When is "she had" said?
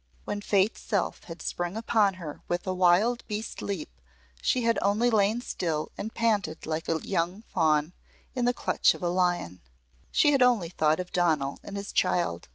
4.41-4.79, 10.11-10.41